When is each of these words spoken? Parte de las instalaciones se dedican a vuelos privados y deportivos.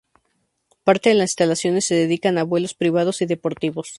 Parte 0.83 1.09
de 1.09 1.13
las 1.15 1.29
instalaciones 1.29 1.85
se 1.85 1.93
dedican 1.93 2.39
a 2.39 2.43
vuelos 2.43 2.73
privados 2.73 3.21
y 3.21 3.27
deportivos. 3.27 3.89